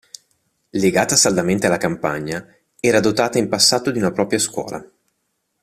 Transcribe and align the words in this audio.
Legata 0.71 1.15
saldamente 1.15 1.67
alla 1.67 1.77
campagna, 1.77 2.43
era 2.79 2.99
dotata 2.99 3.37
in 3.37 3.47
passato 3.47 3.91
di 3.91 3.99
una 3.99 4.11
propria 4.11 4.39
scuola. 4.39 4.83